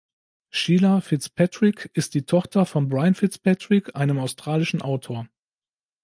[0.49, 5.27] Sheila Fitzpatrick ist die Tochter von Brian Fitzpatrick, einem australischen Autor.